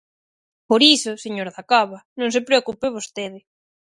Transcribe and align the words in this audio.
Por 0.69 0.81
iso, 0.95 1.11
señor 1.25 1.47
Dacova, 1.55 1.99
non 2.19 2.29
se 2.35 2.45
preocupe 2.47 2.93
vostede. 2.97 3.39